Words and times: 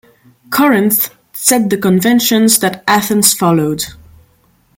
Corinth 0.49 1.13
set 1.31 1.69
the 1.69 1.77
conventions 1.77 2.57
that 2.57 2.83
Athens 2.87 3.35
followed. 3.35 3.83